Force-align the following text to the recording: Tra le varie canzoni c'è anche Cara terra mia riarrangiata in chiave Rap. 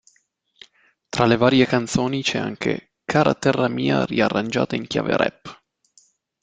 Tra 1.09 1.25
le 1.27 1.37
varie 1.37 1.67
canzoni 1.67 2.23
c'è 2.23 2.39
anche 2.39 2.93
Cara 3.05 3.35
terra 3.35 3.67
mia 3.67 4.03
riarrangiata 4.03 4.75
in 4.75 4.87
chiave 4.87 5.15
Rap. 5.15 5.61